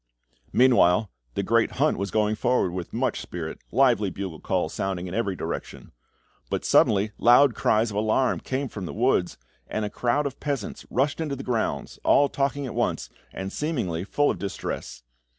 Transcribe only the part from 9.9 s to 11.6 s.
crowd of peasants rushed into the